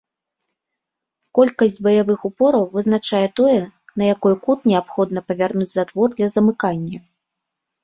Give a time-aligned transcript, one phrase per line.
[1.39, 3.59] Колькасць баявых упораў вызначае тое,
[4.03, 6.99] на якой кут неабходна павярнуць затвор для замыкання.